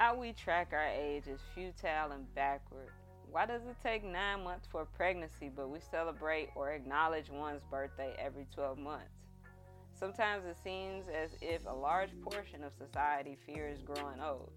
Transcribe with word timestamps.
How 0.00 0.14
we 0.14 0.32
track 0.32 0.70
our 0.72 0.88
age 0.88 1.26
is 1.26 1.40
futile 1.54 2.12
and 2.12 2.34
backward. 2.34 2.88
Why 3.30 3.44
does 3.44 3.60
it 3.66 3.76
take 3.82 4.02
nine 4.02 4.42
months 4.42 4.66
for 4.72 4.86
pregnancy, 4.86 5.50
but 5.54 5.68
we 5.68 5.78
celebrate 5.90 6.48
or 6.54 6.70
acknowledge 6.70 7.28
one's 7.28 7.60
birthday 7.70 8.14
every 8.18 8.46
12 8.54 8.78
months? 8.78 9.12
Sometimes 9.92 10.46
it 10.46 10.56
seems 10.64 11.04
as 11.08 11.32
if 11.42 11.66
a 11.66 11.74
large 11.74 12.18
portion 12.22 12.64
of 12.64 12.72
society 12.78 13.36
fears 13.44 13.82
growing 13.82 14.22
old. 14.22 14.52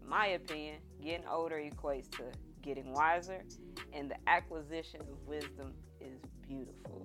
In 0.00 0.08
my 0.08 0.28
opinion, 0.28 0.76
getting 1.02 1.26
older 1.28 1.56
equates 1.56 2.10
to 2.12 2.22
getting 2.62 2.94
wiser, 2.94 3.44
and 3.92 4.10
the 4.10 4.16
acquisition 4.26 5.02
of 5.02 5.26
wisdom 5.26 5.74
is 6.00 6.18
beautiful. 6.48 7.04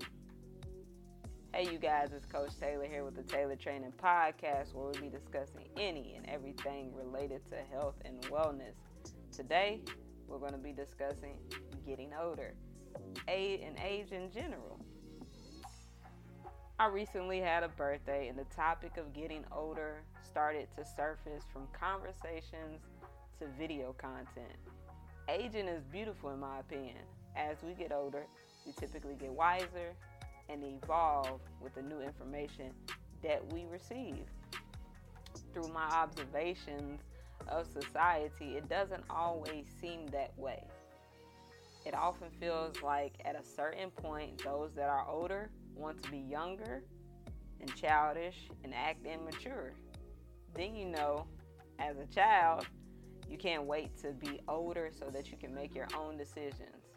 Hey, 1.55 1.71
you 1.71 1.77
guys, 1.77 2.09
it's 2.15 2.25
Coach 2.25 2.59
Taylor 2.59 2.88
here 2.88 3.05
with 3.05 3.15
the 3.15 3.21
Taylor 3.21 3.55
Training 3.55 3.93
Podcast, 4.03 4.73
where 4.73 4.85
we'll 4.85 4.99
be 4.99 5.07
discussing 5.07 5.67
any 5.77 6.15
and 6.15 6.27
everything 6.27 6.91
related 6.95 7.41
to 7.52 7.57
health 7.71 7.93
and 8.05 8.20
wellness. 8.23 8.73
Today, 9.31 9.81
we're 10.27 10.39
going 10.39 10.53
to 10.53 10.58
be 10.58 10.71
discussing 10.71 11.38
getting 11.85 12.09
older, 12.20 12.55
age 13.27 13.61
and 13.63 13.77
age 13.85 14.11
in 14.11 14.31
general. 14.31 14.80
I 16.80 16.88
recently 16.88 17.39
had 17.39 17.61
a 17.61 17.70
birthday, 17.70 18.30
and 18.30 18.39
the 18.39 18.45
topic 18.45 18.97
of 18.97 19.13
getting 19.13 19.45
older 19.55 20.02
started 20.27 20.70
to 20.75 20.83
surface 20.83 21.44
from 21.53 21.67
conversations 21.72 22.81
to 23.38 23.45
video 23.59 23.94
content. 23.99 24.58
Aging 25.30 25.67
is 25.67 25.83
beautiful, 25.83 26.31
in 26.31 26.39
my 26.39 26.61
opinion. 26.61 26.97
As 27.35 27.58
we 27.61 27.73
get 27.73 27.91
older, 27.91 28.23
we 28.66 28.72
typically 28.72 29.13
get 29.13 29.31
wiser, 29.31 29.94
and 30.49 30.63
evolve 30.63 31.41
with 31.61 31.73
the 31.75 31.81
new 31.81 32.02
information 32.02 32.71
that 33.21 33.41
we 33.53 33.65
receive. 33.65 34.25
Through 35.53 35.69
my 35.69 35.85
observations 35.85 37.02
of 37.47 37.67
society, 37.67 38.57
it 38.57 38.69
doesn't 38.69 39.03
always 39.09 39.66
seem 39.81 40.07
that 40.07 40.38
way. 40.38 40.63
It 41.85 41.94
often 41.94 42.30
feels 42.39 42.81
like 42.81 43.13
at 43.25 43.35
a 43.35 43.44
certain 43.44 43.91
point, 43.91 44.44
those 44.44 44.72
that 44.75 44.89
are 44.89 45.05
older 45.08 45.50
want 45.75 46.02
to 46.03 46.11
be 46.11 46.17
younger 46.17 46.83
and 47.59 47.75
childish 47.75 48.50
and 48.63 48.73
act 48.73 49.05
immature. 49.05 49.73
Then 50.53 50.75
you 50.75 50.85
know, 50.85 51.25
as 51.80 51.97
a 51.97 52.05
child, 52.13 52.66
you 53.30 53.38
can't 53.38 53.63
wait 53.63 53.97
to 53.97 54.11
be 54.11 54.39
older 54.47 54.91
so 54.97 55.09
that 55.09 55.31
you 55.31 55.38
can 55.38 55.53
make 55.53 55.75
your 55.75 55.88
own 55.97 56.17
decisions. 56.17 56.92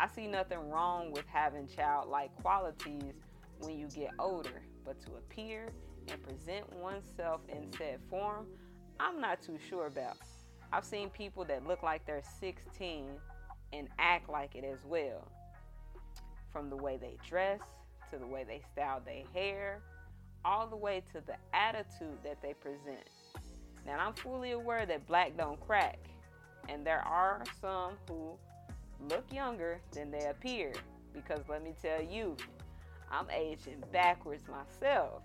I 0.00 0.06
see 0.06 0.26
nothing 0.26 0.70
wrong 0.70 1.12
with 1.12 1.26
having 1.26 1.68
childlike 1.68 2.34
qualities 2.40 3.12
when 3.58 3.78
you 3.78 3.86
get 3.94 4.12
older, 4.18 4.62
but 4.82 4.98
to 5.04 5.12
appear 5.16 5.68
and 6.08 6.22
present 6.22 6.72
oneself 6.72 7.42
in 7.50 7.70
said 7.76 8.00
form, 8.08 8.46
I'm 8.98 9.20
not 9.20 9.42
too 9.42 9.58
sure 9.68 9.88
about. 9.88 10.16
I've 10.72 10.86
seen 10.86 11.10
people 11.10 11.44
that 11.44 11.66
look 11.66 11.82
like 11.82 12.06
they're 12.06 12.22
16 12.40 13.10
and 13.74 13.88
act 13.98 14.30
like 14.30 14.54
it 14.54 14.64
as 14.64 14.78
well. 14.86 15.28
From 16.50 16.70
the 16.70 16.76
way 16.76 16.96
they 16.96 17.18
dress, 17.28 17.60
to 18.10 18.18
the 18.18 18.26
way 18.26 18.42
they 18.42 18.62
style 18.72 19.02
their 19.04 19.24
hair, 19.34 19.82
all 20.46 20.66
the 20.66 20.76
way 20.76 21.02
to 21.12 21.20
the 21.26 21.36
attitude 21.52 22.16
that 22.24 22.40
they 22.40 22.54
present. 22.54 23.06
Now, 23.84 23.98
I'm 23.98 24.14
fully 24.14 24.52
aware 24.52 24.86
that 24.86 25.06
black 25.06 25.36
don't 25.36 25.60
crack, 25.60 25.98
and 26.70 26.86
there 26.86 27.06
are 27.06 27.42
some 27.60 27.98
who 28.08 28.38
look 29.08 29.24
younger 29.32 29.80
than 29.92 30.10
they 30.10 30.26
appear 30.26 30.72
because 31.12 31.40
let 31.48 31.62
me 31.62 31.74
tell 31.82 32.02
you, 32.02 32.36
I'm 33.10 33.28
aging 33.30 33.82
backwards 33.92 34.44
myself. 34.48 35.22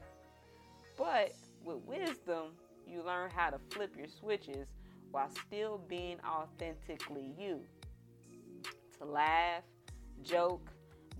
But 0.97 1.33
with 1.63 1.77
wisdom, 1.85 2.53
you 2.87 3.03
learn 3.03 3.29
how 3.29 3.49
to 3.49 3.59
flip 3.71 3.95
your 3.97 4.07
switches 4.07 4.67
while 5.11 5.29
still 5.47 5.81
being 5.87 6.17
authentically 6.27 7.33
you. 7.37 7.61
To 8.99 9.05
laugh, 9.05 9.63
joke, 10.23 10.71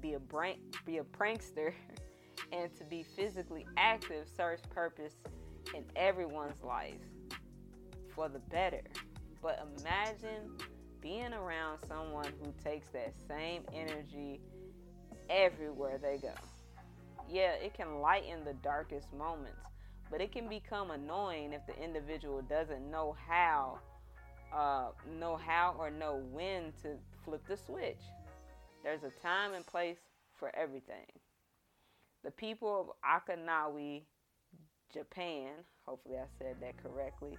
be 0.02 0.14
a 0.14 0.20
prank, 0.20 0.60
be 0.86 0.98
a 0.98 1.04
prankster, 1.04 1.74
and 2.52 2.74
to 2.78 2.84
be 2.86 3.04
physically 3.04 3.66
active 3.78 4.28
serves 4.36 4.62
purpose 4.70 5.16
in 5.74 5.84
everyone's 5.96 6.62
life 6.64 6.94
for 8.14 8.30
the 8.30 8.40
better. 8.40 8.82
But 9.42 9.68
imagine 9.80 10.52
being 11.02 11.34
around 11.76 11.88
someone 11.88 12.32
who 12.42 12.54
takes 12.64 12.88
that 12.90 13.14
same 13.28 13.64
energy 13.74 14.40
everywhere 15.30 16.00
they 16.02 16.18
go. 16.18 16.34
Yeah, 17.30 17.54
it 17.54 17.74
can 17.74 18.00
lighten 18.02 18.44
the 18.46 18.54
darkest 18.54 19.12
moments, 19.14 19.68
but 20.12 20.22
it 20.22 20.32
can 20.32 20.48
become 20.48 20.92
annoying 20.92 21.54
if 21.54 21.66
the 21.66 21.82
individual 21.82 22.42
doesn't 22.42 22.90
know 22.92 23.16
how, 23.28 23.80
uh, 24.54 24.90
know 25.20 25.36
how 25.36 25.76
or 25.78 25.90
know 25.90 26.22
when 26.32 26.72
to 26.84 26.98
flip 27.24 27.42
the 27.48 27.58
switch. 27.58 28.02
There's 28.84 29.04
a 29.04 29.10
time 29.22 29.54
and 29.54 29.66
place 29.66 29.98
for 30.38 30.56
everything. 30.56 31.08
The 32.24 32.32
people 32.32 32.96
of 33.04 33.22
Okinawa, 33.28 34.02
Japan, 34.94 35.50
hopefully 35.86 36.18
I 36.18 36.28
said 36.38 36.58
that 36.62 36.76
correctly, 36.82 37.38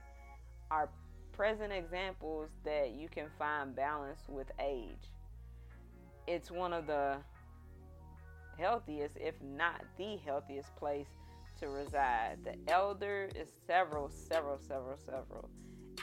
are 0.71 0.89
present 1.37 1.73
examples 1.73 2.49
that 2.65 2.93
you 2.93 3.09
can 3.09 3.27
find 3.39 3.77
balance 3.77 4.21
with 4.29 4.51
age. 4.59 5.11
It's 6.27 6.51
one 6.51 6.73
of 6.73 6.87
the 6.87 7.19
healthiest, 8.59 9.17
if 9.17 9.35
not 9.43 9.85
the 9.99 10.17
healthiest 10.25 10.75
place 10.77 11.09
to 11.61 11.69
reside. 11.69 12.39
The 12.43 12.73
elder 12.73 13.29
is 13.35 13.49
several, 13.67 14.09
several, 14.09 14.59
several, 14.59 14.97
several 14.97 15.51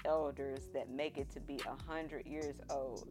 elders 0.05 0.69
that 0.73 0.89
make 0.89 1.17
it 1.17 1.31
to 1.31 1.39
be 1.39 1.59
a 1.65 1.91
hundred 1.91 2.27
years 2.27 2.55
old. 2.69 3.07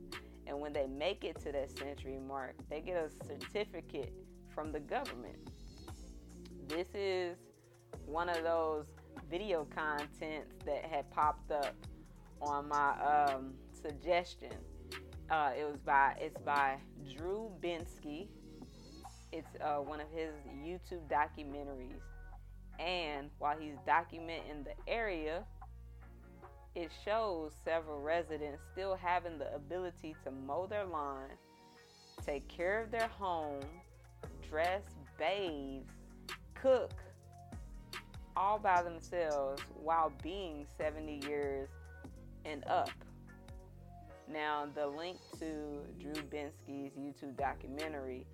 And 0.47 0.61
when 0.61 0.72
they 0.72 0.87
make 0.87 1.25
it 1.25 1.41
to 1.41 1.53
that 1.53 1.77
century 1.77 2.19
mark, 2.19 2.55
they 2.71 2.81
get 2.81 2.97
a 2.97 3.11
certificate 3.27 4.12
from 4.55 4.71
the 4.71 4.81
government. 4.81 5.37
This 6.69 6.88
is 6.94 7.37
one 8.06 8.28
of 8.28 8.43
those 8.44 8.87
video 9.31 9.66
contents 9.75 10.55
that 10.65 10.84
had 10.84 11.11
popped 11.11 11.50
up 11.50 11.75
on 12.43 12.69
my 12.69 12.91
um, 13.01 13.55
suggestion. 13.81 14.53
Uh, 15.31 15.51
it 15.59 15.65
was 15.65 15.79
by 15.85 16.15
it's 16.21 16.39
by 16.45 16.77
Drew 17.17 17.51
Binsky. 17.63 18.29
It's 19.33 19.49
uh, 19.63 19.77
one 19.77 20.01
of 20.01 20.09
his 20.11 20.35
YouTube 20.63 21.09
documentaries, 21.09 22.03
and 22.79 23.31
while 23.39 23.57
he's 23.59 23.77
documenting 23.89 24.65
the 24.65 24.75
area, 24.87 25.45
it 26.75 26.91
shows 27.05 27.53
several 27.65 28.01
residents 28.01 28.63
still 28.73 28.95
having 28.95 29.39
the 29.39 29.55
ability 29.55 30.15
to 30.25 30.31
mow 30.31 30.67
their 30.67 30.85
lawn, 30.85 31.29
take 32.27 32.47
care 32.49 32.83
of 32.83 32.91
their 32.91 33.09
home, 33.09 33.61
dress, 34.51 34.83
bathe, 35.19 35.83
cook, 36.55 36.93
all 38.37 38.59
by 38.59 38.83
themselves 38.83 39.63
while 39.83 40.13
being 40.23 40.67
70 40.77 41.27
years 41.27 41.69
and 42.45 42.65
up. 42.67 42.91
Now, 44.29 44.67
the 44.75 44.87
link 44.87 45.19
to 45.39 45.83
Drew 46.01 46.23
Binsky's 46.25 46.97
YouTube 46.97 47.37
documentary, 47.37 48.27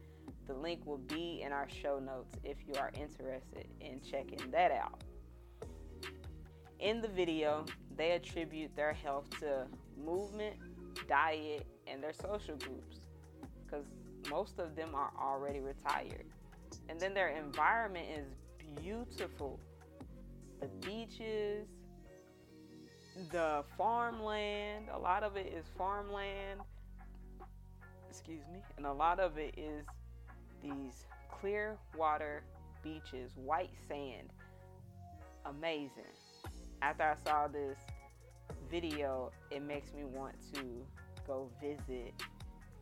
the 0.47 0.55
link 0.55 0.87
will 0.87 0.99
be 0.99 1.43
in 1.45 1.53
our 1.53 1.69
show 1.69 1.99
notes 1.99 2.35
if 2.45 2.59
you 2.67 2.75
are 2.79 2.91
interested 2.95 3.67
in 3.81 4.01
checking 4.01 4.51
that 4.51 4.71
out. 4.71 5.03
In 6.79 7.01
the 7.01 7.09
video, 7.09 7.65
they 7.97 8.13
attribute 8.13 8.75
their 8.77 8.93
health 8.93 9.29
to 9.41 9.67
movement, 10.03 10.57
diet, 11.09 11.67
and 11.87 12.03
their 12.03 12.13
social 12.13 12.57
groups 12.57 13.01
because 13.65 13.85
most 14.31 14.59
of 14.59 14.77
them 14.77 14.95
are 14.95 15.11
already 15.21 15.61
retired. 15.61 16.27
And 16.89 17.01
then 17.01 17.15
their 17.15 17.29
environment 17.29 18.07
is 18.17 18.27
beautiful. 18.83 19.59
The 20.61 20.69
beaches, 20.87 21.67
the 23.31 23.65
farmland, 23.77 24.87
a 24.93 24.99
lot 24.99 25.23
of 25.23 25.37
it 25.37 25.47
is 25.47 25.67
farmland. 25.77 26.61
Excuse 28.09 28.45
me. 28.53 28.61
And 28.77 28.87
a 28.87 28.93
lot 28.93 29.21
of 29.21 29.39
it 29.39 29.55
is 29.57 29.85
these 30.63 31.07
clear 31.31 31.77
water 31.97 32.43
beaches, 32.83 33.33
white 33.37 33.75
sand. 33.87 34.31
Amazing. 35.47 36.13
After 36.83 37.03
I 37.03 37.15
saw 37.25 37.49
this 37.49 37.79
video, 38.71 39.31
it 39.51 39.63
makes 39.63 39.93
me 39.93 40.05
want 40.05 40.35
to 40.55 40.63
go 41.27 41.51
visit, 41.61 42.15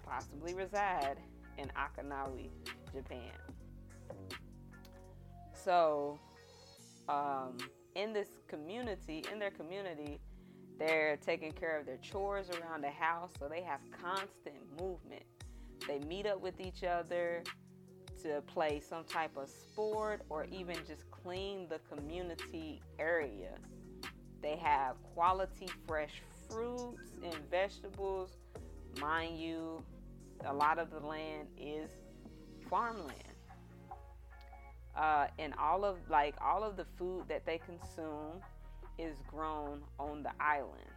possibly 0.05 0.55
reside 0.55 1.19
in 1.59 1.69
Okinawa, 1.69 2.49
Japan. 2.93 3.33
So, 5.53 6.19
um, 7.09 7.57
in 7.97 8.13
this 8.13 8.29
community, 8.47 9.25
in 9.33 9.39
their 9.39 9.51
community, 9.51 10.21
they're 10.79 11.17
taking 11.17 11.53
care 11.53 11.79
of 11.81 11.87
their 11.87 11.97
chores 11.97 12.49
around 12.51 12.83
the 12.85 12.91
house, 12.91 13.31
so 13.39 13.49
they 13.49 13.63
have 13.63 13.81
constant 13.91 14.57
movement. 14.79 15.23
They 15.89 15.99
meet 16.01 16.27
up 16.27 16.41
with 16.41 16.61
each 16.61 16.85
other 16.85 17.43
to 18.23 18.43
play 18.43 18.81
some 18.87 19.05
type 19.05 19.37
of 19.37 19.49
sport 19.49 20.23
or 20.29 20.47
even 20.53 20.77
just 20.87 21.11
clean 21.11 21.69
the 21.69 21.81
community 21.95 22.83
area. 22.99 23.55
They 24.43 24.57
have 24.57 24.97
quality 25.15 25.69
fresh 25.87 26.23
fruits 26.49 27.13
and 27.25 27.35
vegetables. 27.51 28.37
Mind 29.01 29.39
you, 29.39 29.83
a 30.45 30.53
lot 30.53 30.79
of 30.79 30.91
the 30.91 31.01
land 31.01 31.49
is 31.59 31.91
farmland. 32.69 33.26
Uh, 34.97 35.27
and 35.39 35.53
all 35.59 35.85
of 35.85 35.97
like 36.09 36.35
all 36.43 36.65
of 36.65 36.77
the 36.77 36.87
food 36.97 37.25
that 37.29 37.45
they 37.45 37.59
consume 37.59 38.41
is 38.99 39.17
grown 39.29 39.83
on 39.99 40.23
the 40.23 40.33
island. 40.41 40.91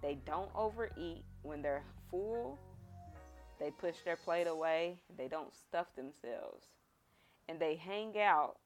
They 0.00 0.18
don't 0.26 0.50
overeat 0.54 1.22
when 1.42 1.62
they're 1.62 1.84
full. 2.10 2.58
They 3.60 3.70
push 3.70 3.96
their 4.04 4.16
plate 4.16 4.46
away. 4.46 4.98
They 5.16 5.28
don't 5.28 5.54
stuff 5.54 5.86
themselves. 5.94 6.64
And 7.48 7.60
they 7.60 7.76
hang 7.76 8.18
out 8.18 8.56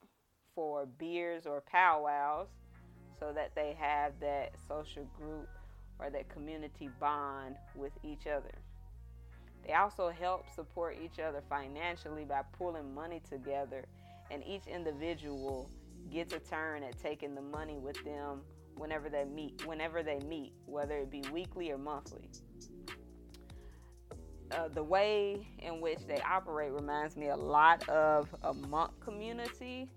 for 0.54 0.86
beers 0.86 1.44
or 1.44 1.60
powwows 1.60 2.48
so 3.18 3.32
that 3.34 3.54
they 3.54 3.76
have 3.78 4.12
that 4.20 4.52
social 4.68 5.04
group 5.18 5.48
or 5.98 6.10
that 6.10 6.28
community 6.28 6.88
bond 7.00 7.56
with 7.74 7.92
each 8.02 8.26
other. 8.26 8.52
They 9.66 9.74
also 9.74 10.10
help 10.10 10.46
support 10.54 10.96
each 11.02 11.18
other 11.18 11.42
financially 11.48 12.24
by 12.24 12.42
pulling 12.56 12.94
money 12.94 13.20
together, 13.28 13.84
and 14.30 14.42
each 14.46 14.66
individual 14.66 15.70
gets 16.10 16.32
a 16.32 16.38
turn 16.38 16.82
at 16.82 16.98
taking 17.00 17.34
the 17.34 17.42
money 17.42 17.78
with 17.78 18.02
them 18.04 18.42
whenever 18.76 19.08
they 19.08 19.24
meet, 19.24 19.66
whenever 19.66 20.02
they 20.02 20.18
meet, 20.20 20.52
whether 20.66 20.98
it 20.98 21.10
be 21.10 21.22
weekly 21.32 21.70
or 21.70 21.78
monthly. 21.78 22.28
Uh, 24.52 24.68
the 24.68 24.82
way 24.82 25.46
in 25.58 25.80
which 25.80 26.06
they 26.06 26.20
operate 26.20 26.70
reminds 26.72 27.16
me 27.16 27.28
a 27.28 27.36
lot 27.36 27.86
of 27.88 28.32
a 28.44 28.54
monk 28.54 28.92
community, 29.00 29.88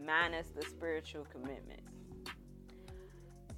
minus 0.00 0.48
the 0.48 0.62
spiritual 0.62 1.26
commitment. 1.32 1.80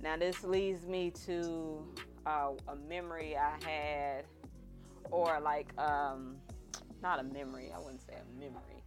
Now, 0.02 0.16
this 0.16 0.43
leads 0.43 0.87
me 0.87 1.12
to 1.26 1.84
uh, 2.25 2.52
a 2.69 2.76
memory 2.88 3.37
I 3.37 3.52
had, 3.69 4.25
or 5.11 5.38
like, 5.40 5.78
um, 5.78 6.37
not 7.02 7.19
a 7.19 7.23
memory, 7.23 7.70
I 7.75 7.78
wouldn't 7.78 8.00
say 8.00 8.14
a 8.14 8.40
memory, 8.40 8.82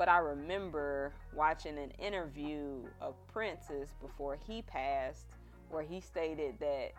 but 0.00 0.08
I 0.08 0.16
remember 0.16 1.12
watching 1.34 1.76
an 1.76 1.90
interview 1.98 2.86
of 3.02 3.16
Prince's 3.30 3.90
before 4.00 4.38
he 4.46 4.62
passed, 4.62 5.26
where 5.68 5.82
he 5.82 6.00
stated 6.00 6.54
that 6.58 6.92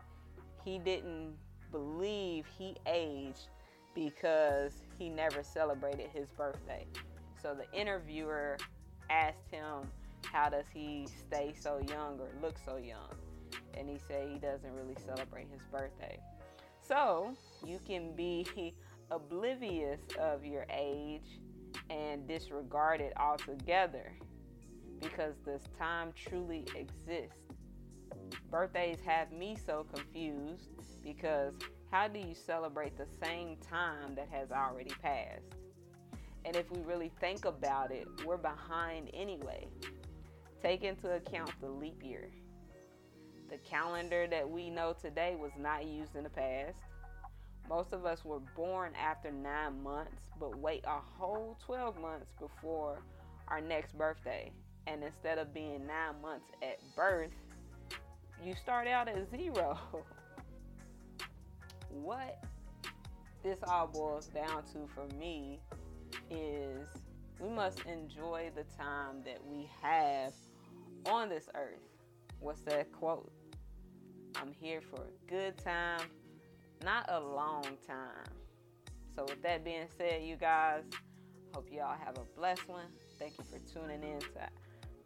he 0.63 0.77
didn't 0.77 1.33
believe 1.71 2.45
he 2.59 2.75
aged 2.85 3.47
because 3.95 4.73
he 4.99 5.09
never 5.09 5.41
celebrated 5.41 6.11
his 6.13 6.29
birthday. 6.29 6.85
So 7.41 7.55
the 7.55 7.65
interviewer 7.75 8.59
asked 9.09 9.49
him, 9.49 9.89
How 10.31 10.49
does 10.49 10.67
he 10.71 11.07
stay 11.07 11.55
so 11.59 11.81
young 11.89 12.19
or 12.19 12.29
look 12.39 12.57
so 12.63 12.77
young? 12.77 13.09
and 13.77 13.89
he 13.89 13.97
said 14.07 14.29
he 14.31 14.37
doesn't 14.37 14.73
really 14.75 14.95
celebrate 15.03 15.47
his 15.51 15.61
birthday. 15.71 16.19
So 16.81 17.33
you 17.65 17.79
can 17.87 18.15
be 18.15 18.45
oblivious 19.11 20.01
of 20.19 20.45
your 20.45 20.67
age 20.69 21.39
and 21.91 22.27
disregard 22.27 23.01
it 23.01 23.13
altogether 23.17 24.13
because 25.01 25.35
this 25.45 25.63
time 25.77 26.13
truly 26.15 26.65
exists. 26.75 27.35
Birthdays 28.49 28.99
have 29.05 29.31
me 29.31 29.57
so 29.65 29.85
confused 29.93 30.69
because 31.03 31.53
how 31.91 32.07
do 32.07 32.19
you 32.19 32.33
celebrate 32.33 32.97
the 32.97 33.07
same 33.21 33.57
time 33.57 34.15
that 34.15 34.29
has 34.29 34.51
already 34.51 34.91
passed? 35.01 35.55
And 36.45 36.55
if 36.55 36.71
we 36.71 36.81
really 36.81 37.11
think 37.19 37.45
about 37.45 37.91
it, 37.91 38.07
we're 38.25 38.37
behind 38.37 39.09
anyway. 39.13 39.67
Take 40.61 40.83
into 40.83 41.11
account 41.11 41.51
the 41.59 41.69
leap 41.69 42.03
year. 42.03 42.29
The 43.49 43.57
calendar 43.57 44.27
that 44.27 44.49
we 44.49 44.69
know 44.69 44.95
today 44.99 45.35
was 45.37 45.51
not 45.59 45.85
used 45.85 46.15
in 46.15 46.23
the 46.23 46.29
past. 46.29 46.77
Most 47.69 47.93
of 47.93 48.05
us 48.05 48.25
were 48.25 48.39
born 48.55 48.93
after 48.95 49.31
nine 49.31 49.81
months, 49.81 50.21
but 50.39 50.57
wait 50.57 50.83
a 50.85 50.99
whole 50.99 51.57
12 51.65 51.99
months 51.99 52.31
before 52.39 53.01
our 53.47 53.61
next 53.61 53.97
birthday. 53.97 54.51
And 54.87 55.03
instead 55.03 55.37
of 55.37 55.53
being 55.53 55.85
nine 55.85 56.21
months 56.21 56.47
at 56.61 56.79
birth, 56.95 57.31
you 58.43 58.55
start 58.55 58.87
out 58.87 59.07
at 59.07 59.29
zero. 59.29 59.77
what 61.89 62.43
this 63.43 63.59
all 63.67 63.87
boils 63.87 64.27
down 64.27 64.63
to 64.73 64.87
for 64.93 65.07
me 65.17 65.59
is 66.29 66.87
we 67.39 67.49
must 67.49 67.81
enjoy 67.85 68.51
the 68.55 68.63
time 68.75 69.23
that 69.25 69.39
we 69.45 69.69
have 69.81 70.33
on 71.05 71.29
this 71.29 71.49
earth. 71.55 71.79
What's 72.39 72.61
that 72.61 72.91
quote? 72.91 73.31
I'm 74.35 74.53
here 74.59 74.81
for 74.81 75.01
a 75.01 75.29
good 75.29 75.57
time, 75.57 76.01
not 76.83 77.05
a 77.09 77.19
long 77.19 77.63
time. 77.87 78.27
So, 79.15 79.25
with 79.27 79.41
that 79.43 79.63
being 79.63 79.87
said, 79.97 80.23
you 80.23 80.35
guys, 80.35 80.83
hope 81.53 81.67
you 81.71 81.81
all 81.81 81.95
have 82.03 82.17
a 82.17 82.23
blessed 82.37 82.67
one. 82.67 82.87
Thank 83.19 83.37
you 83.37 83.43
for 83.43 83.59
tuning 83.73 84.01
in 84.03 84.19
to 84.19 84.49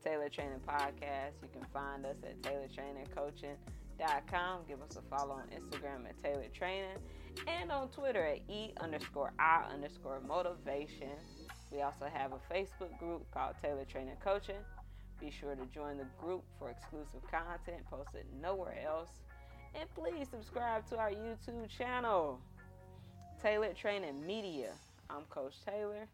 Taylor 0.04 0.30
Training 0.30 0.62
Podcast. 0.68 1.42
You 1.42 1.50
can 1.52 1.66
find 1.74 2.06
us 2.06 2.18
at 2.24 2.40
TaylorTrainingCoaching.com. 2.42 4.60
Give 4.68 4.82
us 4.82 4.98
a 4.98 5.02
follow 5.10 5.34
on 5.34 5.48
Instagram 5.50 6.08
at 6.08 6.22
Taylor 6.22 6.46
Training 6.54 6.98
and 7.48 7.72
on 7.72 7.90
Twitter 7.90 8.24
at 8.24 8.40
E 8.50 8.74
underscore 8.80 9.34
I 9.40 9.64
underscore 9.74 10.22
motivation. 10.28 11.10
We 11.72 11.82
also 11.82 12.06
have 12.14 12.34
a 12.34 12.40
Facebook 12.54 12.98
group 13.00 13.26
called 13.32 13.56
Taylor 13.62 13.86
Training 13.86 14.18
Coaching. 14.24 14.62
Be 15.20 15.32
sure 15.32 15.56
to 15.56 15.66
join 15.74 15.98
the 15.98 16.06
group 16.20 16.44
for 16.60 16.70
exclusive 16.70 17.24
content 17.30 17.84
posted 17.90 18.26
nowhere 18.40 18.78
else. 18.86 19.10
And 19.78 19.90
please 19.94 20.30
subscribe 20.30 20.88
to 20.90 20.98
our 20.98 21.10
YouTube 21.10 21.68
channel, 21.68 22.40
Tailored 23.42 23.76
Training 23.76 24.26
Media. 24.26 24.70
I'm 25.10 25.24
Coach 25.30 25.56
Taylor. 25.66 26.08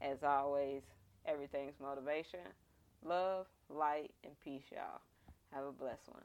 As 0.00 0.24
always, 0.24 0.82
everything's 1.24 1.78
motivation, 1.80 2.40
love, 3.04 3.46
light, 3.68 4.10
and 4.24 4.32
peace, 4.42 4.64
y'all. 4.72 5.00
Have 5.52 5.64
a 5.64 5.72
blessed 5.72 6.08
one. 6.08 6.24